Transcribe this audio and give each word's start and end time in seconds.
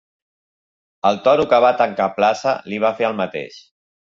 Al 1.09 1.19
toro 1.27 1.45
que 1.51 1.59
va 1.67 1.71
tancar 1.83 2.09
plaça 2.17 2.55
li 2.73 2.81
va 2.87 2.93
fer 3.03 3.09
el 3.13 3.19
mateix. 3.23 3.63